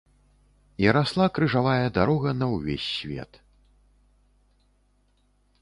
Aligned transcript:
І 0.83 0.87
расла 0.97 1.27
крыжавая 1.35 1.85
дарога 1.99 2.29
на 2.39 2.45
ўвесь 2.55 2.89
свет. 2.97 3.31